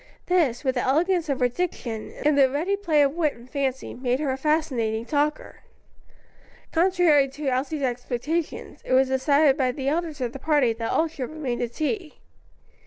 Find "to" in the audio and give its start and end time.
7.29-7.49, 11.59-11.69